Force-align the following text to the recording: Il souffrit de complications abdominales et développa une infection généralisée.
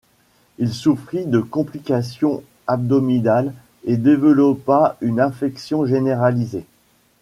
Il 0.57 0.73
souffrit 0.73 1.27
de 1.27 1.39
complications 1.39 2.41
abdominales 2.65 3.53
et 3.85 3.97
développa 3.97 4.97
une 4.99 5.19
infection 5.19 5.85
généralisée. 5.85 6.65